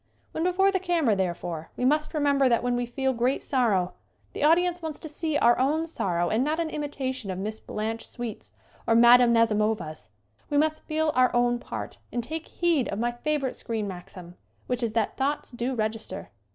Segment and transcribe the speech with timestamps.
[0.31, 3.93] When before the camera, therefore, we must remember that when we feel great sorrow
[4.33, 8.07] the audience wants to see our own sorrow and not an imitation of Miss Blanche
[8.07, 8.51] Sweet's
[8.87, 9.31] or Mme.
[9.31, 10.09] Nazimova's.
[10.49, 14.33] We must feel our own part and take heed of my favorite screen maxim,
[14.65, 16.31] which is that thoughts do register.